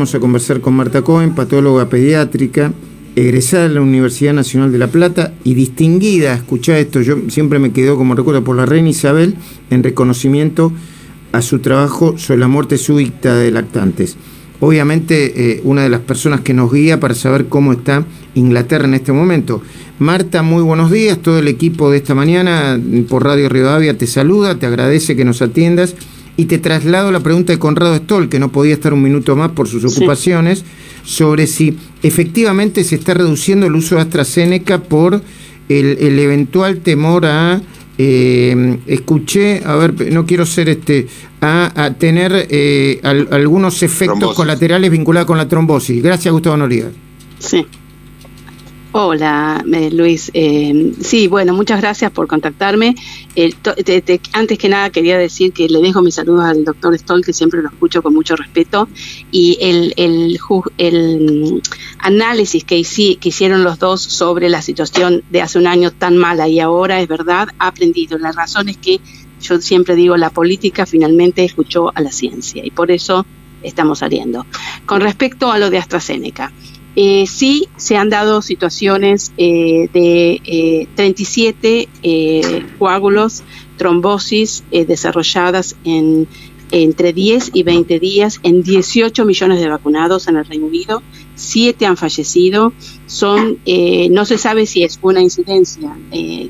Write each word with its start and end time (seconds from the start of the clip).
vamos 0.00 0.14
a 0.14 0.18
conversar 0.18 0.62
con 0.62 0.72
Marta 0.72 1.02
Cohen, 1.02 1.34
patóloga 1.34 1.90
pediátrica, 1.90 2.72
egresada 3.16 3.68
de 3.68 3.74
la 3.74 3.82
Universidad 3.82 4.32
Nacional 4.32 4.72
de 4.72 4.78
La 4.78 4.86
Plata 4.86 5.34
y 5.44 5.52
distinguida, 5.52 6.32
escuchá 6.32 6.78
esto, 6.78 7.02
yo 7.02 7.18
siempre 7.28 7.58
me 7.58 7.70
quedo 7.70 7.98
como 7.98 8.14
recuerdo 8.14 8.42
por 8.42 8.56
la 8.56 8.64
reina 8.64 8.88
Isabel 8.88 9.34
en 9.68 9.82
reconocimiento 9.82 10.72
a 11.32 11.42
su 11.42 11.58
trabajo 11.58 12.16
sobre 12.16 12.40
la 12.40 12.48
muerte 12.48 12.78
súbita 12.78 13.34
de 13.34 13.50
lactantes. 13.50 14.16
Obviamente 14.60 15.34
eh, 15.36 15.60
una 15.64 15.82
de 15.82 15.90
las 15.90 16.00
personas 16.00 16.40
que 16.40 16.54
nos 16.54 16.72
guía 16.72 16.98
para 16.98 17.14
saber 17.14 17.48
cómo 17.50 17.72
está 17.72 18.06
Inglaterra 18.34 18.86
en 18.86 18.94
este 18.94 19.12
momento. 19.12 19.60
Marta, 19.98 20.40
muy 20.42 20.62
buenos 20.62 20.90
días, 20.90 21.18
todo 21.18 21.40
el 21.40 21.48
equipo 21.48 21.90
de 21.90 21.98
esta 21.98 22.14
mañana 22.14 22.80
por 23.10 23.22
Radio 23.24 23.50
Rivadavia 23.50 23.98
te 23.98 24.06
saluda, 24.06 24.58
te 24.58 24.64
agradece 24.64 25.14
que 25.14 25.26
nos 25.26 25.42
atiendas 25.42 25.94
y 26.40 26.46
te 26.46 26.56
traslado 26.58 27.12
la 27.12 27.20
pregunta 27.20 27.52
de 27.52 27.58
Conrado 27.58 27.94
Stoll, 27.96 28.30
que 28.30 28.38
no 28.38 28.50
podía 28.50 28.72
estar 28.72 28.94
un 28.94 29.02
minuto 29.02 29.36
más 29.36 29.50
por 29.50 29.68
sus 29.68 29.84
ocupaciones, 29.84 30.64
sobre 31.04 31.46
si 31.46 31.76
efectivamente 32.02 32.82
se 32.82 32.94
está 32.94 33.12
reduciendo 33.12 33.66
el 33.66 33.74
uso 33.74 33.96
de 33.96 34.00
AstraZeneca 34.00 34.82
por 34.82 35.20
el, 35.68 36.18
eventual 36.18 36.78
temor 36.78 37.26
a 37.26 37.60
eh, 37.98 38.78
escuché, 38.86 39.60
a 39.66 39.76
ver, 39.76 40.10
no 40.10 40.24
quiero 40.24 40.46
ser 40.46 40.70
este, 40.70 41.08
a, 41.42 41.94
tener 41.98 42.46
eh, 42.48 43.00
algunos 43.02 43.82
efectos 43.82 44.34
colaterales 44.34 44.90
vinculados 44.90 45.26
con 45.26 45.36
la 45.36 45.46
trombosis. 45.46 46.02
Gracias, 46.02 46.32
Gustavo 46.32 46.56
Noriega. 46.56 46.88
Sí. 47.38 47.66
Hola, 48.92 49.64
eh, 49.72 49.88
Luis. 49.92 50.32
Eh, 50.34 50.94
sí, 51.00 51.28
bueno, 51.28 51.54
muchas 51.54 51.80
gracias 51.80 52.10
por 52.10 52.26
contactarme. 52.26 52.96
antes 54.32 54.58
que 54.58 54.68
nada 54.68 54.90
quería 54.90 55.16
decir 55.16 55.52
que 55.52 55.68
le 55.68 55.80
dejo 55.80 56.02
mis 56.02 56.16
saludos 56.16 56.44
al 56.44 56.64
doctor 56.64 56.98
Stoll, 56.98 57.24
que 57.24 57.32
siempre 57.32 57.62
lo 57.62 57.68
escucho 57.68 58.02
con 58.02 58.12
mucho 58.14 58.34
respeto, 58.34 58.88
y 59.30 59.56
el, 59.60 59.94
el, 59.96 60.40
el 60.78 61.62
análisis 62.00 62.64
que, 62.64 62.82
que 63.20 63.28
hicieron 63.28 63.62
los 63.62 63.78
dos 63.78 64.02
sobre 64.02 64.48
la 64.48 64.60
situación 64.60 65.22
de 65.30 65.40
hace 65.40 65.60
un 65.60 65.68
año 65.68 65.92
tan 65.92 66.16
mala 66.16 66.48
y 66.48 66.58
ahora 66.58 67.00
es 67.00 67.06
verdad, 67.06 67.48
ha 67.60 67.68
aprendido. 67.68 68.18
La 68.18 68.32
razón 68.32 68.68
es 68.68 68.76
que 68.76 69.00
yo 69.40 69.60
siempre 69.60 69.94
digo, 69.94 70.16
la 70.16 70.30
política 70.30 70.84
finalmente 70.84 71.44
escuchó 71.44 71.92
a 71.94 72.00
la 72.00 72.10
ciencia 72.10 72.66
y 72.66 72.72
por 72.72 72.90
eso 72.90 73.24
estamos 73.62 74.00
saliendo. 74.00 74.46
Con 74.84 75.00
respecto 75.00 75.52
a 75.52 75.58
lo 75.58 75.70
de 75.70 75.78
AstraZeneca, 75.78 76.52
eh, 76.96 77.26
sí 77.26 77.68
se 77.76 77.96
han 77.96 78.10
dado 78.10 78.42
situaciones 78.42 79.32
eh, 79.36 79.88
de 79.92 80.88
37 80.96 81.88
eh, 82.02 82.66
coágulos, 82.78 83.42
trombosis 83.76 84.64
desarrolladas 84.70 85.76
en 85.84 86.28
entre 86.72 87.12
10 87.12 87.50
y 87.54 87.64
20 87.64 87.98
días 87.98 88.38
en 88.44 88.62
18 88.62 89.24
millones 89.24 89.58
de 89.58 89.68
vacunados 89.68 90.28
en 90.28 90.36
el 90.36 90.44
Reino 90.44 90.66
Unido, 90.66 91.02
7 91.34 91.84
han 91.84 91.96
fallecido, 91.96 92.72
son, 93.06 93.58
no 94.10 94.24
se 94.24 94.38
sabe 94.38 94.66
si 94.66 94.84
es 94.84 95.00
una 95.02 95.20
incidencia 95.20 95.98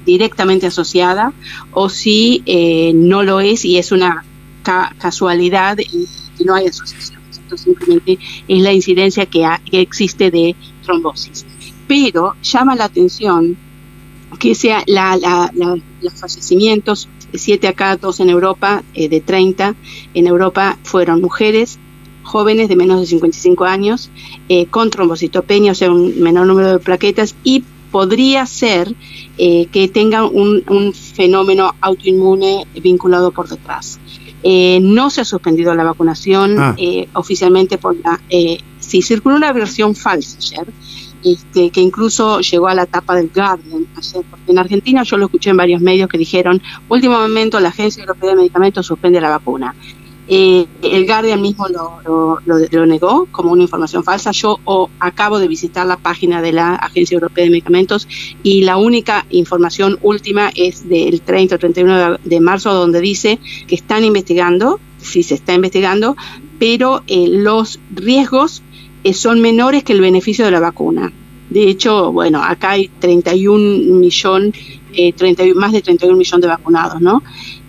directamente 0.04 0.66
asociada 0.66 1.32
o 1.72 1.88
si 1.88 2.44
no 2.94 3.22
lo 3.22 3.40
es 3.40 3.64
y 3.64 3.78
es 3.78 3.92
una 3.92 4.22
casualidad 4.98 5.78
y 5.78 6.44
no 6.44 6.54
hay 6.54 6.66
asociación 6.66 7.09
simplemente 7.56 8.18
es 8.48 8.62
la 8.62 8.72
incidencia 8.72 9.26
que, 9.26 9.46
existe 9.72 10.30
de 10.30 10.54
trombosis. 10.84 11.46
Pero 11.86 12.34
llama 12.42 12.76
la 12.76 12.84
atención 12.84 13.56
que 14.38 14.54
sea 14.54 14.82
la, 14.86 15.50
los 16.00 16.14
fallecimientos, 16.14 17.08
7 17.32 17.68
acá, 17.68 17.96
2 17.96 18.20
en 18.20 18.30
Europa, 18.30 18.82
eh, 18.94 19.08
de 19.08 19.20
30 19.20 19.74
en 20.14 20.26
Europa 20.26 20.78
fueron 20.82 21.20
mujeres 21.20 21.78
jóvenes 22.22 22.68
de 22.68 22.76
menos 22.76 23.00
de 23.00 23.06
55 23.06 23.64
años 23.64 24.10
eh, 24.48 24.66
con 24.66 24.90
trombocitopenia, 24.90 25.72
o 25.72 25.74
sea, 25.74 25.90
un 25.90 26.20
menor 26.20 26.46
número 26.46 26.70
de 26.72 26.78
plaquetas 26.78 27.34
y 27.42 27.64
podría 27.90 28.46
ser 28.46 28.94
eh, 29.36 29.66
que 29.72 29.88
tengan 29.88 30.24
un, 30.32 30.94
fenómeno 30.94 31.74
autoinmune 31.80 32.66
vinculado 32.80 33.32
por 33.32 33.48
detrás. 33.48 33.98
Eh, 34.42 34.78
no 34.80 35.10
se 35.10 35.20
ha 35.20 35.24
suspendido 35.24 35.74
la 35.74 35.84
vacunación 35.84 36.58
ah. 36.58 36.74
eh, 36.78 37.08
oficialmente 37.12 37.78
por 37.78 37.96
la... 37.96 38.20
Eh, 38.30 38.58
sí, 38.78 39.02
circuló 39.02 39.36
una 39.36 39.52
versión 39.52 39.94
falsa 39.94 40.38
ayer, 40.38 40.66
este, 41.24 41.70
que 41.70 41.80
incluso 41.80 42.40
llegó 42.40 42.68
a 42.68 42.74
la 42.74 42.86
tapa 42.86 43.14
del 43.14 43.30
Guardian 43.34 43.86
ayer, 43.96 44.24
porque 44.30 44.50
en 44.52 44.58
Argentina 44.58 45.02
yo 45.02 45.18
lo 45.18 45.26
escuché 45.26 45.50
en 45.50 45.58
varios 45.58 45.82
medios 45.82 46.08
que 46.08 46.16
dijeron, 46.16 46.62
último 46.88 47.18
momento 47.18 47.60
la 47.60 47.68
Agencia 47.68 48.00
Europea 48.00 48.30
de 48.30 48.36
Medicamentos 48.36 48.86
suspende 48.86 49.20
la 49.20 49.30
vacuna. 49.30 49.74
Eh, 50.32 50.64
el 50.82 51.06
Guardian 51.06 51.42
mismo 51.42 51.66
lo, 51.68 52.38
lo, 52.46 52.86
negó 52.86 53.26
como 53.32 53.50
una 53.50 53.62
información 53.62 54.04
falsa. 54.04 54.30
Yo 54.30 54.60
acabo 55.00 55.40
de 55.40 55.48
visitar 55.48 55.84
la 55.86 55.96
página 55.96 56.40
de 56.40 56.52
la 56.52 56.76
Agencia 56.76 57.16
Europea 57.16 57.42
de 57.42 57.50
Medicamentos 57.50 58.06
y 58.44 58.62
la 58.62 58.76
única 58.76 59.26
información 59.30 59.98
última 60.02 60.52
es 60.54 60.88
del 60.88 61.20
30 61.20 61.56
o 61.56 61.58
31 61.58 62.18
de, 62.22 62.40
marzo 62.40 62.72
donde 62.72 63.00
dice 63.00 63.40
que 63.66 63.74
están 63.74 64.04
investigando, 64.04 64.78
si 64.98 65.24
se 65.24 65.34
está 65.34 65.52
investigando, 65.52 66.16
pero 66.60 67.02
eh, 67.08 67.26
los 67.28 67.80
riesgos 67.92 68.62
eh, 69.02 69.14
son 69.14 69.40
menores 69.40 69.82
que 69.82 69.94
el 69.94 70.00
beneficio 70.00 70.44
de 70.44 70.52
la 70.52 70.60
vacuna. 70.60 71.12
De 71.48 71.68
hecho, 71.68 72.12
bueno, 72.12 72.40
acá 72.40 72.70
hay 72.70 72.86
31 72.86 73.98
millón, 73.98 74.54
eh, 74.92 75.12
más 75.56 75.72
de 75.72 75.82
31 75.82 76.16
millones 76.16 76.42
de 76.42 76.46
vacunados, 76.46 77.00
¿no? 77.00 77.20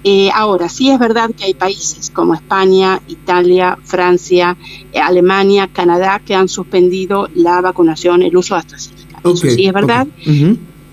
Eh, 0.03 0.29
ahora, 0.33 0.67
sí 0.67 0.89
es 0.89 0.97
verdad 0.97 1.29
que 1.37 1.45
hay 1.45 1.53
países 1.53 2.09
como 2.09 2.33
España, 2.33 3.01
Italia, 3.07 3.77
Francia, 3.83 4.57
eh, 4.93 4.99
Alemania, 4.99 5.69
Canadá 5.71 6.21
que 6.25 6.33
han 6.33 6.47
suspendido 6.47 7.29
la 7.35 7.61
vacunación, 7.61 8.23
el 8.23 8.35
uso 8.35 8.55
de 8.55 8.59
AstraZeneca. 8.61 9.19
Eso 9.23 9.35
sí 9.35 9.65
es 9.65 9.73
verdad. 9.73 10.07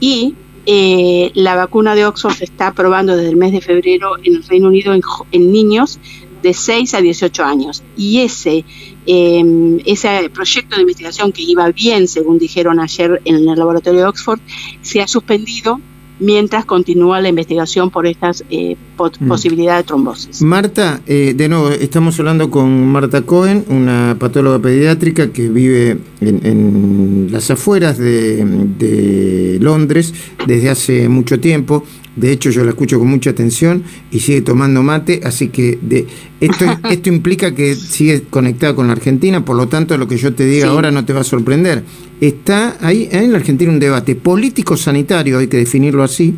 Y 0.00 0.34
eh, 0.66 1.30
la 1.34 1.56
vacuna 1.56 1.94
de 1.94 2.04
Oxford 2.04 2.34
se 2.34 2.44
está 2.44 2.66
aprobando 2.68 3.16
desde 3.16 3.30
el 3.30 3.36
mes 3.36 3.52
de 3.52 3.62
febrero 3.62 4.18
en 4.22 4.36
el 4.36 4.42
Reino 4.44 4.68
Unido 4.68 4.92
en, 4.92 5.52
niños 5.52 5.98
de 6.42 6.52
6 6.52 6.92
a 6.92 7.00
18 7.00 7.42
años. 7.42 7.82
Y 7.96 8.20
ese, 8.20 8.66
em, 9.06 9.80
ese 9.86 10.28
proyecto 10.28 10.76
de 10.76 10.82
investigación 10.82 11.32
que 11.32 11.40
iba 11.40 11.70
bien, 11.70 12.06
según 12.06 12.38
dijeron 12.38 12.80
ayer 12.80 13.22
en 13.24 13.36
el 13.36 13.58
laboratorio 13.58 14.00
de 14.00 14.06
Oxford, 14.08 14.40
se 14.82 15.00
ha 15.00 15.08
suspendido 15.08 15.80
mientras 16.20 16.64
continúa 16.64 17.20
la 17.20 17.28
investigación 17.28 17.90
por 17.90 18.06
estas 18.06 18.44
eh, 18.50 18.76
mm. 18.98 19.28
posibilidades 19.28 19.84
de 19.84 19.86
trombosis. 19.86 20.42
Marta, 20.42 21.00
eh, 21.06 21.34
de 21.36 21.48
nuevo, 21.48 21.70
estamos 21.70 22.18
hablando 22.18 22.50
con 22.50 22.86
Marta 22.88 23.22
Cohen, 23.22 23.64
una 23.68 24.16
patóloga 24.18 24.58
pediátrica 24.58 25.32
que 25.32 25.48
vive 25.48 25.98
en, 26.20 27.28
las 27.30 27.50
afueras 27.50 27.98
de, 27.98 28.44
de, 28.78 29.58
Londres 29.60 30.14
desde 30.46 30.70
hace 30.70 31.08
mucho 31.08 31.38
tiempo. 31.40 31.84
De 32.18 32.32
hecho, 32.32 32.50
yo 32.50 32.64
la 32.64 32.70
escucho 32.70 32.98
con 32.98 33.08
mucha 33.08 33.30
atención 33.30 33.84
y 34.10 34.20
sigue 34.20 34.42
tomando 34.42 34.82
mate, 34.82 35.20
así 35.24 35.48
que 35.48 35.78
de, 35.80 36.06
esto, 36.40 36.64
esto 36.90 37.08
implica 37.08 37.54
que 37.54 37.74
sigue 37.74 38.22
conectada 38.22 38.74
con 38.74 38.88
la 38.88 38.94
Argentina, 38.94 39.44
por 39.44 39.56
lo 39.56 39.68
tanto, 39.68 39.96
lo 39.96 40.08
que 40.08 40.16
yo 40.16 40.34
te 40.34 40.44
diga 40.44 40.68
ahora 40.68 40.90
no 40.90 41.04
te 41.04 41.12
va 41.12 41.20
a 41.20 41.24
sorprender. 41.24 41.84
Está 42.20 42.76
ahí 42.80 43.08
en 43.12 43.30
la 43.32 43.38
Argentina 43.38 43.70
un 43.70 43.78
debate 43.78 44.16
político-sanitario, 44.16 45.38
hay 45.38 45.46
que 45.46 45.58
definirlo 45.58 46.02
así, 46.02 46.34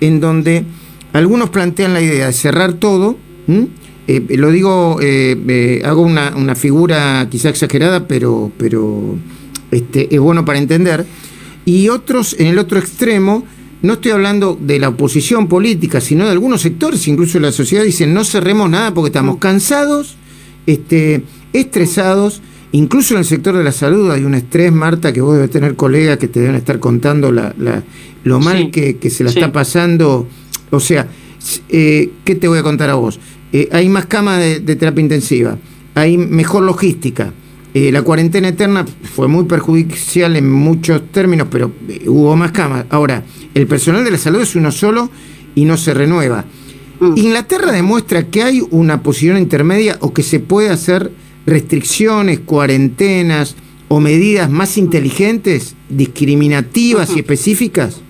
en 0.00 0.20
donde 0.20 0.64
algunos 1.12 1.50
plantean 1.50 1.92
la 1.92 2.00
idea 2.00 2.26
de 2.26 2.32
cerrar 2.32 2.74
todo. 2.74 3.16
Eh, 4.08 4.36
lo 4.36 4.50
digo, 4.50 4.98
eh, 5.00 5.36
eh, 5.46 5.82
hago 5.84 6.02
una, 6.02 6.34
una, 6.36 6.54
figura 6.54 7.28
quizá 7.30 7.50
exagerada, 7.50 8.08
pero, 8.08 8.50
pero 8.56 9.16
este, 9.70 10.12
es 10.14 10.20
bueno 10.20 10.44
para 10.44 10.58
entender. 10.58 11.06
Y 11.64 11.88
otros, 11.88 12.34
en 12.38 12.48
el 12.48 12.58
otro 12.58 12.78
extremo, 12.78 13.44
no 13.82 13.94
estoy 13.94 14.12
hablando 14.12 14.56
de 14.60 14.78
la 14.78 14.90
oposición 14.90 15.48
política, 15.48 16.00
sino 16.00 16.24
de 16.24 16.30
algunos 16.30 16.60
sectores, 16.60 17.06
incluso 17.08 17.38
de 17.38 17.46
la 17.46 17.52
sociedad, 17.52 17.84
dicen 17.84 18.14
no 18.14 18.24
cerremos 18.24 18.70
nada 18.70 18.94
porque 18.94 19.08
estamos 19.08 19.38
cansados, 19.38 20.16
este, 20.66 21.22
estresados, 21.52 22.42
incluso 22.70 23.14
en 23.14 23.18
el 23.18 23.24
sector 23.24 23.56
de 23.56 23.64
la 23.64 23.72
salud 23.72 24.10
hay 24.10 24.24
un 24.24 24.34
estrés, 24.34 24.72
Marta, 24.72 25.12
que 25.12 25.20
vos 25.20 25.34
debes 25.34 25.50
tener 25.50 25.74
colegas 25.74 26.18
que 26.18 26.28
te 26.28 26.40
deben 26.40 26.54
estar 26.54 26.78
contando 26.78 27.32
la, 27.32 27.54
lo 28.22 28.40
mal 28.40 28.70
que, 28.70 28.98
se 29.10 29.24
la 29.24 29.30
está 29.30 29.50
pasando. 29.50 30.28
O 30.70 30.80
sea, 30.80 31.08
eh, 31.68 32.10
¿qué 32.24 32.34
te 32.36 32.46
voy 32.46 32.58
a 32.58 32.62
contar 32.62 32.88
a 32.88 32.94
vos? 32.94 33.18
Eh, 33.52 33.68
hay 33.72 33.88
más 33.88 34.06
camas 34.06 34.38
de, 34.38 34.76
terapia 34.76 35.02
intensiva, 35.02 35.58
hay 35.94 36.16
mejor 36.16 36.62
logística. 36.62 37.32
Eh, 37.74 37.90
la 37.90 38.02
cuarentena 38.02 38.48
eterna 38.48 38.84
fue 39.14 39.28
muy 39.28 39.44
perjudicial 39.44 40.36
en 40.36 40.50
muchos 40.50 41.10
términos, 41.10 41.48
pero 41.50 41.72
hubo 42.06 42.36
más 42.36 42.52
camas. 42.52 42.84
Ahora, 42.90 43.24
el 43.54 43.66
personal 43.66 44.04
de 44.04 44.10
la 44.10 44.18
salud 44.18 44.42
es 44.42 44.54
uno 44.54 44.70
solo 44.70 45.10
y 45.54 45.64
no 45.64 45.76
se 45.76 45.94
renueva. 45.94 46.44
Mm. 47.00 47.16
Inglaterra 47.16 47.72
demuestra 47.72 48.24
que 48.24 48.42
hay 48.42 48.62
una 48.70 49.02
posición 49.02 49.38
intermedia 49.38 49.96
o 50.00 50.12
que 50.12 50.22
se 50.22 50.38
puede 50.38 50.68
hacer 50.68 51.12
restricciones, 51.46 52.40
cuarentenas 52.40 53.56
o 53.88 54.00
medidas 54.00 54.50
más 54.50 54.78
inteligentes, 54.78 55.74
discriminativas 55.88 57.16
y 57.16 57.20
específicas. 57.20 58.00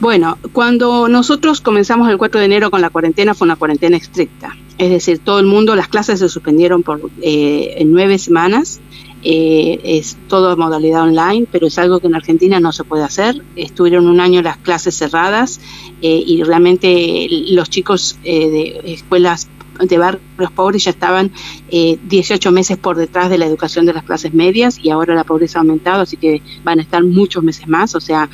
Bueno, 0.00 0.38
cuando 0.52 1.08
nosotros 1.08 1.60
comenzamos 1.60 2.08
el 2.08 2.16
4 2.16 2.40
de 2.40 2.46
enero 2.46 2.70
con 2.70 2.80
la 2.80 2.90
cuarentena 2.90 3.34
fue 3.34 3.46
una 3.46 3.56
cuarentena 3.56 3.98
estricta. 3.98 4.56
Es 4.80 4.88
decir, 4.88 5.18
todo 5.18 5.38
el 5.40 5.46
mundo, 5.46 5.76
las 5.76 5.88
clases 5.88 6.20
se 6.20 6.28
suspendieron 6.30 6.82
por 6.82 7.10
en 7.20 7.92
nueve 7.92 8.18
semanas. 8.18 8.80
es 9.22 10.16
todo 10.26 10.56
modalidad 10.56 11.02
online, 11.02 11.46
pero 11.52 11.66
es 11.66 11.78
algo 11.78 12.00
que 12.00 12.06
en 12.06 12.14
Argentina 12.14 12.60
no 12.60 12.72
se 12.72 12.84
puede 12.84 13.04
hacer. 13.04 13.42
Estuvieron 13.56 14.06
un 14.06 14.20
año 14.20 14.40
las 14.40 14.56
clases 14.56 14.96
cerradas 14.96 15.60
y 16.00 16.42
realmente 16.44 17.26
los 17.50 17.68
chicos 17.68 18.18
de 18.22 18.80
escuelas 18.86 19.50
de 19.86 19.98
barrios 19.98 20.50
pobres 20.54 20.84
ya 20.84 20.90
estaban 20.90 21.30
18 21.70 22.48
eh, 22.48 22.52
meses 22.52 22.78
por 22.78 22.96
detrás 22.96 23.30
de 23.30 23.38
la 23.38 23.46
educación 23.46 23.86
de 23.86 23.92
las 23.92 24.04
clases 24.04 24.34
medias 24.34 24.78
y 24.78 24.90
ahora 24.90 25.14
la 25.14 25.24
pobreza 25.24 25.58
ha 25.58 25.62
aumentado, 25.62 26.02
así 26.02 26.16
que 26.16 26.42
van 26.64 26.78
a 26.78 26.82
estar 26.82 27.02
muchos 27.04 27.42
meses 27.42 27.68
más, 27.68 27.94
o 27.94 28.00
sea, 28.00 28.28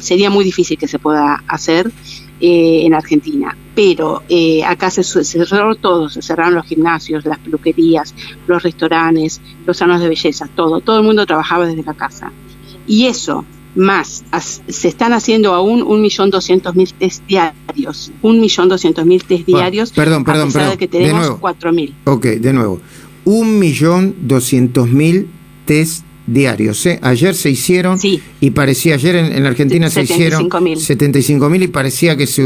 sería 0.00 0.30
muy 0.30 0.44
difícil 0.44 0.78
que 0.78 0.88
se 0.88 0.98
pueda 0.98 1.42
hacer 1.46 1.90
eh, 2.40 2.82
en 2.84 2.94
Argentina. 2.94 3.56
Pero 3.74 4.22
eh, 4.28 4.64
acá 4.64 4.90
se, 4.90 5.02
cerró 5.02 5.74
todo, 5.76 6.08
se 6.08 6.22
cerraron 6.22 6.54
los 6.54 6.66
gimnasios, 6.66 7.24
las 7.24 7.38
peluquerías, 7.38 8.14
los 8.46 8.62
restaurantes, 8.62 9.40
los 9.66 9.76
salones 9.76 10.02
de 10.02 10.08
belleza, 10.08 10.48
todo, 10.54 10.80
todo 10.80 10.98
el 10.98 11.04
mundo 11.04 11.26
trabajaba 11.26 11.66
desde 11.66 11.82
la 11.82 11.94
casa. 11.94 12.32
Y 12.86 13.06
eso 13.06 13.44
más. 13.74 14.24
Se 14.68 14.88
están 14.88 15.12
haciendo 15.12 15.54
aún 15.54 15.82
un 15.82 16.02
millón 16.02 16.30
doscientos 16.30 16.74
mil 16.74 16.92
test 16.92 17.24
diarios. 17.26 18.12
Un 18.22 18.40
millón 18.40 18.68
doscientos 18.68 19.06
mil 19.06 19.22
test 19.24 19.46
diarios. 19.46 19.92
perdón, 19.92 20.24
perdón, 20.24 20.52
perdón. 20.52 20.76
que 20.76 20.88
tenemos 20.88 21.30
cuatro 21.38 21.72
mil. 21.72 21.94
Ok, 22.04 22.26
de 22.26 22.52
nuevo. 22.52 22.80
Un 23.24 23.58
millón 23.58 24.14
doscientos 24.22 24.88
mil 24.88 25.28
test 25.64 26.04
diarios. 26.32 26.84
¿eh? 26.86 26.98
Ayer 27.02 27.34
se 27.34 27.50
hicieron 27.50 27.98
y 28.40 28.50
parecía, 28.50 28.94
ayer 28.94 29.16
en, 29.16 29.46
Argentina 29.46 29.90
se 29.90 30.02
hicieron 30.02 30.48
75 30.76 31.48
mil 31.50 31.62
y 31.62 31.68
parecía 31.68 32.16
que 32.16 32.26
se, 32.26 32.42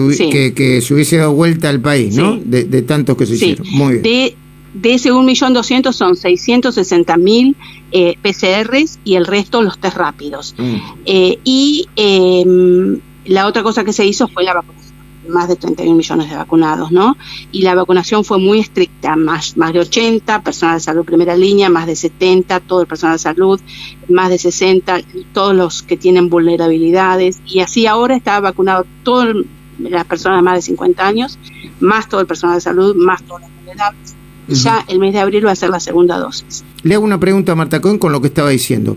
que, 0.55 0.81
se 0.81 0.95
hubiese 0.95 1.17
dado 1.19 1.33
vuelta 1.33 1.69
al 1.69 1.81
país, 1.81 2.17
¿no? 2.17 2.37
De, 2.37 2.65
de, 2.65 2.83
tantos 2.83 3.17
que 3.17 3.27
se 3.27 3.35
hicieron. 3.35 3.67
Muy 3.71 3.99
bien 3.99 4.43
de 4.75 4.95
ese 4.95 5.13
1.200.000 5.13 5.93
son 5.93 6.15
660.000 6.15 7.55
eh, 7.93 8.17
PCRs 8.23 9.01
y 9.05 9.17
el 9.17 9.27
resto 9.27 9.63
los 9.63 9.79
test 9.79 9.97
rápidos. 9.97 10.55
Mm. 10.57 10.77
Eh, 11.05 11.39
y 11.45 11.89
em, 11.97 12.99
la 13.27 13.47
otra 13.47 13.63
cosa 13.63 13.85
que 13.85 13.93
se 13.93 14.07
hizo 14.07 14.29
fue 14.29 14.45
la 14.45 14.55
vacunación, 14.55 14.82
más 15.29 15.49
de 15.49 15.57
31 15.57 15.97
millones 15.97 16.31
de 16.31 16.37
vacunados, 16.37 16.93
¿no? 16.93 17.17
Y 17.51 17.63
la 17.63 17.75
vacunación 17.75 18.25
fue 18.25 18.39
muy 18.39 18.61
estricta, 18.61 19.17
más, 19.17 19.57
más 19.57 19.73
de 19.73 19.81
80, 19.81 20.43
personal 20.43 20.77
de 20.77 20.81
salud 20.81 21.05
primera 21.05 21.37
línea, 21.37 21.69
más 21.69 21.87
de 21.87 21.97
70, 21.97 22.61
todo 22.61 22.83
el 22.83 22.87
personal 22.87 23.17
de 23.17 23.23
salud, 23.23 23.61
más 24.09 24.31
de 24.31 24.39
60, 24.39 25.01
todos 25.33 25.55
los 25.55 25.83
que 25.83 25.97
tienen 25.97 26.29
vulnerabilidades. 26.29 27.41
Y 27.47 27.61
así 27.61 27.87
ahora 27.87 28.17
está 28.17 28.41
vacunado 28.41 28.87
todas 29.03 29.35
las 29.79 30.05
personas 30.05 30.39
de 30.39 30.43
más 30.43 30.55
de 30.57 30.63
50 30.63 31.07
años, 31.07 31.39
más 31.81 32.09
todo 32.09 32.21
el 32.21 32.27
personal 32.27 32.57
de 32.57 32.61
salud, 32.61 32.95
más 32.97 33.23
todos 33.23 33.43
los 33.43 33.51
vulnerables 33.57 34.17
ya 34.49 34.85
el 34.89 34.99
mes 34.99 35.13
de 35.13 35.21
abril 35.21 35.47
va 35.47 35.53
a 35.53 35.57
ser 35.57 35.71
la 35.71 35.81
segunda 35.81 36.19
dosis. 36.19 36.65
Le 36.83 36.95
hago 36.95 37.05
una 37.05 37.21
pregunta 37.21 37.53
a 37.53 37.55
Marta 37.55 37.81
Cohen 37.81 37.99
con 37.99 38.13
lo 38.13 38.21
que 38.21 38.29
estaba 38.29 38.51
diciendo. 38.51 38.97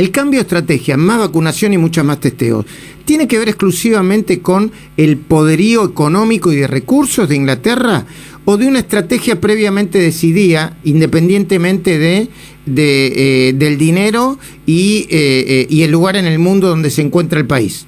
El 0.00 0.12
cambio 0.12 0.38
de 0.40 0.44
estrategia, 0.44 0.96
más 0.96 1.18
vacunación 1.18 1.74
y 1.74 1.76
muchas 1.76 2.06
más 2.06 2.20
testeos, 2.20 2.64
¿tiene 3.04 3.28
que 3.28 3.38
ver 3.38 3.50
exclusivamente 3.50 4.40
con 4.40 4.72
el 4.96 5.18
poderío 5.18 5.84
económico 5.84 6.50
y 6.50 6.56
de 6.56 6.66
recursos 6.66 7.28
de 7.28 7.36
Inglaterra 7.36 8.06
o 8.46 8.56
de 8.56 8.66
una 8.66 8.78
estrategia 8.78 9.42
previamente 9.42 9.98
decidida, 9.98 10.78
independientemente 10.84 11.98
de, 11.98 12.30
eh, 12.66 13.52
del 13.54 13.76
dinero 13.76 14.38
y, 14.64 15.06
eh, 15.10 15.44
eh, 15.46 15.66
y 15.68 15.82
el 15.82 15.90
lugar 15.90 16.16
en 16.16 16.24
el 16.24 16.38
mundo 16.38 16.68
donde 16.68 16.88
se 16.88 17.02
encuentra 17.02 17.38
el 17.38 17.46
país? 17.46 17.84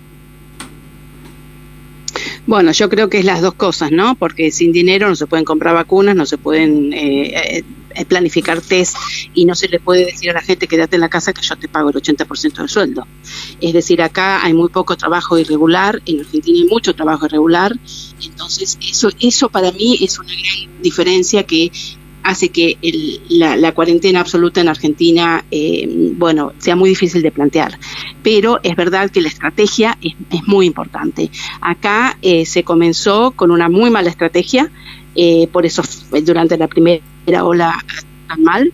Bueno, 2.46 2.72
yo 2.72 2.90
creo 2.90 3.08
que 3.08 3.20
es 3.20 3.24
las 3.24 3.40
dos 3.40 3.54
cosas, 3.54 3.90
¿no? 3.90 4.16
Porque 4.16 4.50
sin 4.50 4.70
dinero 4.70 5.08
no 5.08 5.16
se 5.16 5.26
pueden 5.26 5.46
comprar 5.46 5.74
vacunas, 5.74 6.14
no 6.14 6.26
se 6.26 6.36
pueden 6.36 6.92
planificar 8.08 8.60
test 8.60 8.96
y 9.34 9.44
no 9.44 9.54
se 9.54 9.68
le 9.68 9.80
puede 9.80 10.06
decir 10.06 10.30
a 10.30 10.34
la 10.34 10.42
gente 10.42 10.66
quédate 10.66 10.96
en 10.96 11.00
la 11.00 11.08
casa 11.08 11.32
que 11.32 11.42
yo 11.42 11.56
te 11.56 11.68
pago 11.68 11.90
el 11.90 11.96
80% 11.96 12.54
del 12.54 12.68
sueldo. 12.68 13.06
Es 13.60 13.72
decir, 13.72 14.02
acá 14.02 14.44
hay 14.44 14.54
muy 14.54 14.68
poco 14.68 14.96
trabajo 14.96 15.38
irregular, 15.38 16.02
en 16.06 16.20
Argentina 16.20 16.58
hay 16.58 16.68
mucho 16.68 16.94
trabajo 16.94 17.26
irregular, 17.26 17.76
entonces 18.24 18.78
eso, 18.82 19.10
eso 19.20 19.48
para 19.48 19.72
mí 19.72 19.98
es 20.00 20.18
una 20.18 20.32
gran 20.32 20.82
diferencia 20.82 21.44
que 21.44 21.70
hace 22.22 22.50
que 22.50 22.78
la, 23.28 23.72
cuarentena 23.72 24.20
absoluta 24.20 24.60
en 24.60 24.68
Argentina, 24.68 25.44
eh, 25.50 26.12
bueno, 26.16 26.52
sea 26.58 26.76
muy 26.76 26.90
difícil 26.90 27.22
de 27.22 27.30
plantear. 27.30 27.78
Pero 28.22 28.60
es 28.62 28.76
verdad 28.76 29.10
que 29.10 29.20
la 29.20 29.28
estrategia 29.28 29.98
es, 30.00 30.14
muy 30.46 30.66
importante. 30.66 31.30
Acá 31.60 32.18
eh, 32.22 32.46
se 32.46 32.64
comenzó 32.64 33.32
con 33.32 33.50
una 33.50 33.68
muy 33.68 33.90
mala 33.90 34.10
estrategia, 34.10 34.70
eh, 35.14 35.48
por 35.52 35.66
eso 35.66 35.82
durante 36.24 36.56
la 36.56 36.68
primera 36.68 37.02
ola 37.26 37.84
tan 38.28 38.42
mal, 38.42 38.72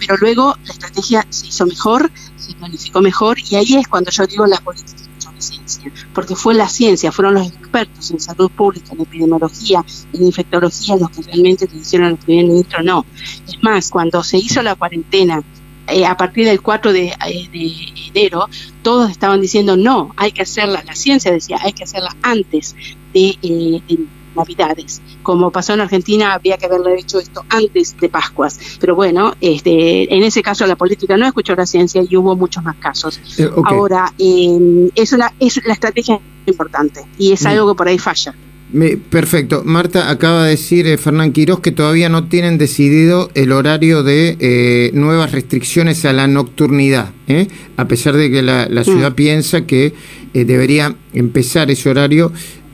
pero 0.00 0.16
luego 0.16 0.56
la 0.64 0.72
estrategia 0.72 1.26
se 1.30 1.46
hizo 1.46 1.66
mejor, 1.66 2.10
se 2.36 2.54
planificó 2.54 3.00
mejor 3.00 3.38
y 3.38 3.56
ahí 3.56 3.74
es 3.76 3.88
cuando 3.88 4.10
yo 4.10 4.26
digo 4.26 4.46
la 4.46 4.58
política 4.58 5.08
ciencia, 5.40 5.90
porque 6.14 6.34
fue 6.34 6.54
la 6.54 6.68
ciencia, 6.68 7.12
fueron 7.12 7.34
los 7.34 7.46
expertos 7.46 8.10
en 8.10 8.20
salud 8.20 8.50
pública, 8.50 8.92
en 8.92 9.00
epidemiología, 9.00 9.84
en 10.12 10.24
infectología 10.24 10.96
los 10.96 11.10
que 11.10 11.22
realmente 11.22 11.66
te 11.66 11.76
dijeron 11.76 12.08
al 12.08 12.16
primer 12.16 12.46
ministro 12.46 12.82
no. 12.82 13.04
Es 13.46 13.62
más, 13.62 13.90
cuando 13.90 14.22
se 14.22 14.38
hizo 14.38 14.62
la 14.62 14.74
cuarentena 14.74 15.42
eh, 15.86 16.04
a 16.04 16.16
partir 16.16 16.46
del 16.46 16.60
4 16.60 16.92
de, 16.92 17.06
eh, 17.06 17.48
de, 17.52 18.10
enero, 18.14 18.48
todos 18.82 19.10
estaban 19.10 19.40
diciendo 19.40 19.76
no, 19.76 20.12
hay 20.16 20.32
que 20.32 20.42
hacerla, 20.42 20.82
la 20.84 20.94
ciencia 20.94 21.32
decía, 21.32 21.58
hay 21.62 21.72
que 21.72 21.84
hacerla 21.84 22.14
antes 22.22 22.74
de, 23.12 23.38
eh, 23.42 23.82
de 23.88 23.98
Navidades. 24.38 25.02
Como 25.22 25.50
pasó 25.50 25.74
en 25.74 25.80
Argentina, 25.80 26.32
había 26.32 26.56
que 26.56 26.66
haberle 26.66 26.98
hecho 26.98 27.18
esto 27.18 27.44
antes 27.48 27.96
de 27.98 28.08
Pascuas. 28.08 28.58
Pero 28.80 28.94
bueno, 28.94 29.34
este, 29.40 30.14
en 30.14 30.22
ese 30.22 30.42
caso 30.42 30.66
la 30.66 30.76
política 30.76 31.16
no 31.16 31.26
escuchó 31.26 31.54
la 31.54 31.66
ciencia 31.66 32.02
y 32.08 32.16
hubo 32.16 32.36
muchos 32.36 32.62
más 32.62 32.76
casos. 32.76 33.20
Eh, 33.38 33.50
Ahora, 33.64 34.12
eh, 34.18 34.90
es, 34.94 35.12
una, 35.12 35.32
es 35.38 35.60
la 35.64 35.74
estrategia 35.74 36.20
importante 36.46 37.04
y 37.18 37.32
es 37.32 37.44
algo 37.44 37.72
que 37.72 37.76
por 37.76 37.88
ahí 37.88 37.98
falla. 37.98 38.34
perfecto. 39.10 39.62
Marta 39.64 40.10
acaba 40.10 40.44
de 40.44 40.50
decir 40.50 40.86
eh, 40.86 40.96
Fernán 40.96 41.32
Quirós 41.32 41.60
que 41.60 41.72
todavía 41.72 42.08
no 42.08 42.28
tienen 42.28 42.58
decidido 42.58 43.30
el 43.34 43.52
horario 43.52 44.02
de 44.02 44.36
eh, 44.40 44.90
nuevas 44.94 45.32
restricciones 45.32 46.04
a 46.04 46.12
la 46.12 46.26
nocturnidad, 46.26 47.10
a 47.76 47.88
pesar 47.88 48.16
de 48.16 48.30
que 48.30 48.42
la, 48.42 48.68
la 48.68 48.84
ciudad 48.84 49.12
mm. 49.12 49.14
piensa 49.14 49.66
que 49.66 49.94
debería 50.32 50.94
empezar 51.12 51.70
ese 51.70 51.90
horario 51.90 52.32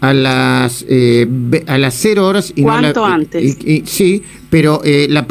a 0.09 0.13
las 0.13 0.85
eh, 0.89 1.27
a 1.67 1.79
las 1.79 1.95
cero 1.95 2.27
horas 2.27 2.53
y 2.55 2.63
¿Cuánto 2.63 3.05
antes? 3.05 3.57
sí, 3.85 4.23
pero 4.51 4.83
eh, 4.85 5.07
la, 5.09 5.27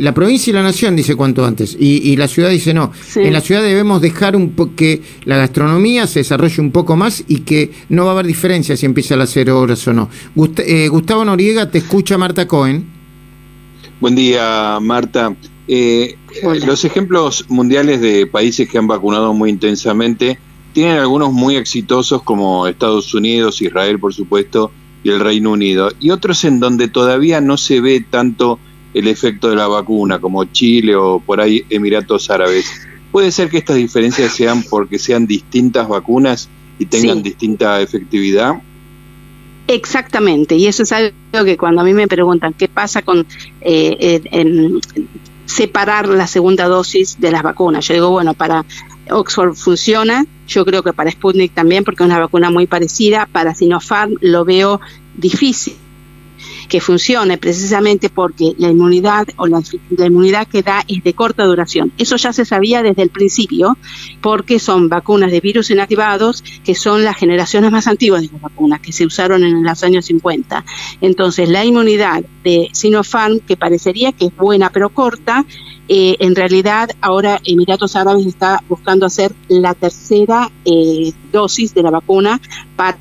la 0.00 0.14
provincia 0.14 0.50
y 0.50 0.54
la 0.54 0.62
nación 0.62 0.94
dice 0.94 1.16
cuánto 1.16 1.44
antes 1.44 1.76
y, 1.78 2.14
la 2.16 2.28
ciudad 2.28 2.50
dice 2.50 2.74
no. 2.74 2.92
En 3.16 3.32
la 3.32 3.40
ciudad 3.40 3.62
debemos 3.62 4.02
dejar 4.02 4.36
un 4.36 4.54
que 4.76 5.02
la 5.24 5.36
gastronomía 5.38 6.06
se 6.06 6.20
desarrolle 6.20 6.60
un 6.60 6.70
poco 6.70 6.96
más 6.96 7.24
y 7.26 7.40
que 7.40 7.72
no 7.88 8.04
va 8.04 8.10
a 8.10 8.14
haber 8.14 8.26
diferencia 8.26 8.76
si 8.76 8.86
empieza 8.86 9.14
a 9.14 9.16
las 9.16 9.30
cero 9.30 9.58
horas 9.58 9.86
o 9.88 9.92
no. 9.92 10.10
Eh, 10.58 10.88
Gustavo 10.88 11.24
Noriega, 11.24 11.70
te 11.70 11.78
escucha 11.78 12.18
Marta 12.18 12.46
Cohen. 12.46 12.84
Buen 14.00 14.14
día, 14.14 14.78
Marta. 14.80 15.34
los 15.66 16.84
ejemplos 16.84 17.46
mundiales 17.48 18.00
de 18.00 18.26
países 18.26 18.68
que 18.68 18.76
han 18.76 18.86
vacunado 18.86 19.32
muy 19.32 19.50
intensamente 19.50 20.38
tienen 20.74 20.98
algunos 20.98 21.32
muy 21.32 21.56
exitosos 21.56 22.22
como 22.22 22.66
Estados 22.66 23.14
Unidos, 23.14 23.62
Israel 23.62 23.98
por 23.98 24.12
supuesto 24.12 24.72
y 25.02 25.10
el 25.10 25.20
Reino 25.20 25.52
Unido, 25.52 25.90
y 26.00 26.10
otros 26.10 26.44
en 26.44 26.60
donde 26.60 26.88
todavía 26.88 27.40
no 27.40 27.56
se 27.56 27.80
ve 27.80 28.04
tanto 28.08 28.58
el 28.92 29.06
efecto 29.06 29.48
de 29.48 29.56
la 29.56 29.68
vacuna, 29.68 30.18
como 30.18 30.44
Chile 30.46 30.96
o 30.96 31.20
por 31.20 31.40
ahí 31.40 31.64
Emiratos 31.70 32.30
Árabes. 32.30 32.66
¿Puede 33.12 33.30
ser 33.30 33.48
que 33.48 33.58
estas 33.58 33.76
diferencias 33.76 34.32
sean 34.32 34.62
porque 34.62 34.98
sean 34.98 35.26
distintas 35.26 35.88
vacunas 35.88 36.48
y 36.78 36.86
tengan 36.86 37.22
distinta 37.22 37.80
efectividad? 37.80 38.54
Exactamente, 39.68 40.56
y 40.56 40.66
eso 40.66 40.82
es 40.82 40.92
algo 40.92 41.12
que 41.44 41.56
cuando 41.56 41.82
a 41.82 41.84
mí 41.84 41.94
me 41.94 42.08
preguntan 42.08 42.52
qué 42.52 42.66
pasa 42.68 43.02
con 43.02 43.26
eh, 43.60 44.80
separar 45.46 46.08
la 46.08 46.26
segunda 46.26 46.66
dosis 46.66 47.20
de 47.20 47.30
las 47.30 47.42
vacunas, 47.42 47.86
yo 47.86 47.94
digo, 47.94 48.10
bueno, 48.10 48.34
para 48.34 48.64
Oxford 49.10 49.54
funciona, 49.54 50.24
yo 50.46 50.64
creo 50.64 50.82
que 50.82 50.92
para 50.92 51.10
Sputnik 51.10 51.54
también, 51.54 51.84
porque 51.84 52.02
es 52.02 52.06
una 52.06 52.18
vacuna 52.18 52.50
muy 52.50 52.66
parecida. 52.66 53.28
Para 53.30 53.54
Sinopharm 53.54 54.16
lo 54.20 54.44
veo 54.44 54.80
difícil 55.16 55.76
que 56.74 56.80
funcione 56.80 57.38
precisamente 57.38 58.10
porque 58.10 58.52
la 58.58 58.68
inmunidad 58.68 59.28
o 59.36 59.46
la, 59.46 59.62
inmunidad 59.96 60.48
que 60.48 60.60
da 60.60 60.82
es 60.88 61.04
de 61.04 61.14
corta 61.14 61.44
duración. 61.44 61.92
Eso 61.98 62.16
ya 62.16 62.32
se 62.32 62.44
sabía 62.44 62.82
desde 62.82 63.02
el 63.02 63.10
principio 63.10 63.78
porque 64.20 64.58
son 64.58 64.88
vacunas 64.88 65.30
de 65.30 65.38
virus 65.38 65.70
inactivados 65.70 66.42
que 66.64 66.74
son 66.74 67.04
las 67.04 67.16
generaciones 67.16 67.70
más 67.70 67.86
antiguas 67.86 68.22
de 68.22 68.30
las 68.32 68.40
vacunas 68.40 68.80
que 68.80 68.90
se 68.90 69.06
usaron 69.06 69.44
en 69.44 69.62
los 69.62 69.84
años 69.84 70.06
50. 70.06 70.64
Entonces 71.00 71.48
la 71.48 71.64
inmunidad 71.64 72.24
de 72.42 72.70
Sinopharm 72.72 73.38
que 73.38 73.56
parecería 73.56 74.10
que 74.10 74.24
es 74.24 74.36
buena 74.36 74.68
pero 74.70 74.88
corta 74.88 75.46
eh, 75.86 76.16
en 76.18 76.34
realidad, 76.34 76.90
ahora 77.02 77.40
Emiratos 77.44 77.94
Árabes 77.94 78.26
está 78.26 78.64
buscando 78.68 79.06
hacer 79.06 79.32
la 79.46 79.74
tercera 79.74 80.50
eh, 80.64 81.12
dosis 81.30 81.72
de 81.72 81.82
la 81.84 81.90
vacuna 81.90 82.40
para 82.74 82.98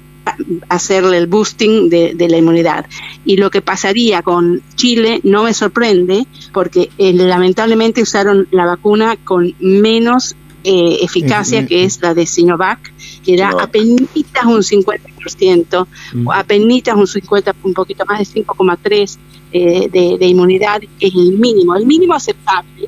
hacerle 0.69 1.17
el 1.17 1.27
boosting 1.27 1.89
de, 1.89 2.27
la 2.29 2.37
inmunidad. 2.37 2.85
Y 3.25 3.37
lo 3.37 3.49
que 3.51 3.61
pasaría 3.61 4.21
con 4.21 4.61
Chile 4.75 5.19
no 5.23 5.43
me 5.43 5.53
sorprende 5.53 6.25
porque 6.53 6.89
eh, 6.97 7.13
lamentablemente 7.13 8.01
usaron 8.01 8.47
la 8.51 8.65
vacuna 8.65 9.17
con 9.17 9.53
menos 9.59 10.35
eh, 10.63 10.99
eficacia, 11.01 11.65
que 11.65 11.83
es 11.83 12.01
la 12.01 12.13
de 12.13 12.25
Sinovac, 12.25 12.93
que 13.23 13.33
era 13.33 13.49
apenas 13.49 13.99
un 14.45 14.61
50%, 14.61 15.87
mm. 16.13 16.31
apenas 16.31 16.95
un 16.95 17.07
50, 17.07 17.55
un 17.63 17.73
poquito 17.73 18.05
más 18.05 18.19
de 18.19 18.41
5,3 18.41 19.17
eh, 19.51 19.89
de, 19.91 20.17
de, 20.17 20.25
inmunidad, 20.25 20.81
es 21.01 21.13
el 21.13 21.37
mínimo, 21.37 21.75
el 21.75 21.85
mínimo 21.85 22.13
aceptable 22.13 22.87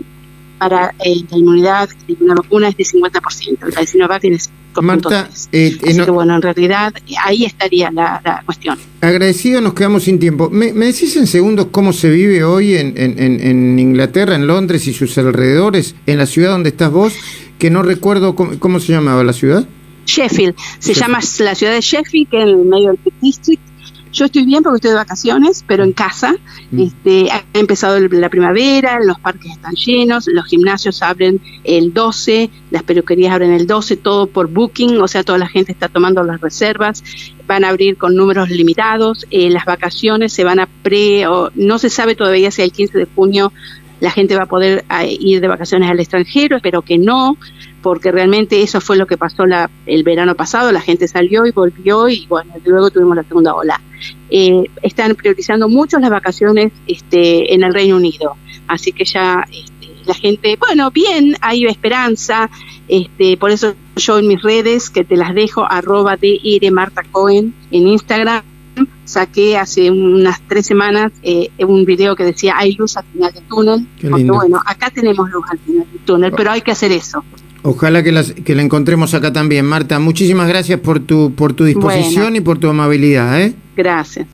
para 0.58 0.96
eh, 1.04 1.24
la 1.30 1.38
inmunidad 1.38 1.89
de 2.08 2.18
una 2.22 2.36
vacuna 2.36 2.70
es 2.70 2.77
de 2.77 2.86
50%, 2.86 3.74
la 3.74 3.82
de 3.82 3.88
Sinovac 3.88 4.22
tiene 4.22 4.39
Marta, 4.82 5.29
eh, 5.51 5.77
Así 5.84 6.00
que 6.00 6.12
bueno, 6.12 6.36
en 6.36 6.41
realidad 6.41 6.94
ahí 7.24 7.46
estaría 7.46 7.91
la, 7.91 8.41
cuestión. 8.46 8.77
Agradecido, 9.01 9.62
nos 9.62 9.74
quedamos 9.74 10.03
sin 10.03 10.20
tiempo. 10.20 10.50
¿Me, 10.50 10.72
decís 10.72 11.15
en 11.15 11.27
segundos 11.27 11.67
cómo 11.72 11.94
se 11.94 12.10
vive 12.10 12.44
hoy 12.44 12.75
en, 12.75 12.94
en, 12.98 13.20
en, 13.20 13.79
Inglaterra, 13.79 14.36
en 14.36 14.48
Londres 14.48 14.88
y 14.88 14.94
sus 14.94 15.17
alrededores, 15.17 15.96
en 16.05 16.17
la 16.17 16.25
ciudad 16.25 16.51
donde 16.51 16.70
estás 16.70 16.91
vos, 16.91 17.13
que 17.60 17.70
no 17.70 17.84
recuerdo 17.84 18.36
cómo, 18.36 18.79
se 18.79 18.91
llamaba 18.91 19.24
la 19.24 19.34
ciudad? 19.34 19.67
Sheffield, 20.05 20.55
se 20.79 20.94
llama 20.94 21.20
la 21.39 21.55
ciudad 21.55 21.74
de 21.74 21.82
Sheffield, 21.82 22.29
que 22.29 22.38
es 22.38 22.44
en 22.44 22.50
el 22.50 22.65
medio 22.65 22.89
del 22.89 23.13
District, 23.22 23.62
yo 24.15 24.25
estoy 24.25 24.45
bien 24.45 24.63
porque 24.63 24.77
estoy 24.77 24.91
de 24.91 24.95
vacaciones, 24.95 25.63
pero 25.67 25.84
en 25.84 25.91
casa. 25.91 26.36
Mm. 26.72 26.79
Este, 26.79 27.31
ha 27.31 27.43
empezado 27.53 28.00
la 28.00 28.29
primavera, 28.29 29.00
los 29.03 29.19
parques 29.19 29.51
están 29.51 29.75
llenos, 29.75 30.27
los 30.27 30.45
gimnasios 30.45 31.01
abren 31.01 31.41
el 31.65 31.93
12, 31.93 32.50
las 32.72 32.84
peluquerías 32.84 33.34
abren 33.34 33.51
el 33.51 33.67
12, 33.67 33.98
todo 33.98 34.27
por 34.27 34.48
booking, 34.48 35.01
o 35.01 35.07
sea, 35.07 35.24
toda 35.24 35.38
la 35.38 35.48
gente 35.48 35.74
está 35.74 35.89
tomando 35.89 36.24
las 36.24 36.39
reservas, 36.39 37.03
van 37.45 37.65
a 37.65 37.69
abrir 37.69 37.98
con 37.98 38.15
números 38.15 38.50
limitados, 38.50 39.27
eh, 39.31 39.50
las 39.50 39.65
vacaciones 39.65 40.31
se 40.31 40.45
van 40.45 40.60
a 40.60 40.67
pre, 40.81 41.27
o 41.27 41.51
no 41.53 41.77
se 41.77 41.89
sabe 41.89 42.15
todavía 42.15 42.51
si 42.51 42.62
el 42.62 42.72
15 42.72 42.98
de 42.98 43.05
junio 43.13 43.51
la 44.00 44.12
gente 44.12 44.36
va 44.36 44.43
a 44.43 44.48
poder 44.48 44.86
eh, 45.01 45.17
ir 45.19 45.41
de 45.41 45.48
vacaciones 45.48 45.89
al 45.89 46.00
extranjero, 46.00 46.55
espero 46.55 46.81
que 46.81 46.98
no, 46.98 47.38
porque 47.86 48.12
realmente 48.12 48.63
eso 48.63 48.82
fue 48.82 48.98
lo 48.98 49.06
que 49.06 49.15
pasó 49.15 49.46
la, 49.46 49.70
el 49.86 50.01
verano 50.01 50.34
pasado, 50.34 50.72
la 50.72 50.82
gente 50.82 51.08
salió 51.08 51.46
y 51.46 51.51
volvió 51.51 52.10
y 52.10 52.25
bueno, 52.25 52.51
luego 52.65 52.89
tuvimos 52.89 53.15
la 53.15 53.24
segunda 53.24 53.54
ola. 53.54 53.80
Eh, 54.32 54.63
están 54.82 55.13
priorizando 55.13 55.70
mucho 55.70 56.00
las 56.00 56.10
vacaciones 56.10 56.72
este, 56.88 57.54
en 57.54 57.62
el 57.62 57.75
Reino 57.75 57.98
Unido, 57.98 58.38
así 58.68 58.92
que 58.92 59.06
ya 59.06 59.46
este, 59.51 59.94
la 60.04 60.15
gente, 60.15 60.58
bueno, 60.60 60.89
bien, 60.89 61.36
hay 61.42 61.68
esperanza, 61.68 62.50
este, 62.88 63.38
por 63.38 63.51
eso 63.51 63.75
yo 63.98 64.18
en 64.18 64.30
mis 64.30 64.42
redes, 64.42 64.89
que 64.89 65.04
te 65.04 65.15
las 65.15 65.36
dejo, 65.36 65.63
arroba 65.63 66.18
de 66.18 66.72
Marta 66.74 67.04
Cohen 67.12 67.54
en 67.70 67.88
Instagram, 67.88 68.42
saqué 69.04 69.60
hace 69.60 69.92
unas 69.92 70.42
tres 70.48 70.65
semanas 70.65 71.12
eh, 71.22 71.51
un 71.60 71.86
video 71.86 72.15
que 72.15 72.24
decía 72.24 72.56
hay 72.58 72.74
luz 72.74 72.98
al 72.98 73.06
final 73.06 73.32
del 73.32 73.44
túnel, 73.44 73.88
porque 74.01 74.24
bueno, 74.24 74.60
acá 74.65 74.89
tenemos 74.89 75.30
luz 75.30 75.46
al 75.51 75.60
final 75.60 75.86
del 75.92 76.01
túnel, 76.04 76.34
pero 76.36 76.50
hay 76.50 76.62
que 76.62 76.72
hacer 76.72 76.92
eso. 76.92 77.24
Ojalá 77.67 78.03
que, 78.03 78.12
las, 78.12 78.31
que 78.31 78.53
la 78.53 78.62
encontremos 78.62 79.15
acá 79.15 79.34
también, 79.34 79.65
Marta. 79.65 79.98
Muchísimas 79.98 80.48
gracias 80.48 80.79
por 80.79 81.00
tu, 81.00 81.34
por 81.34 81.53
tu 81.53 81.63
disposición 81.63 82.36
y 82.36 82.41
por 82.41 82.60
tu 82.60 82.69
amabilidad. 82.69 83.41
¿eh? 83.41 83.55
Gracias. 83.75 84.24